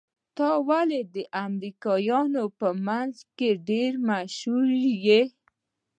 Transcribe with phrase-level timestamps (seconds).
[0.35, 1.15] ته ولې د
[1.45, 4.67] امريکايانو په منځ کې ډېر مشهور
[5.05, 5.21] يې؟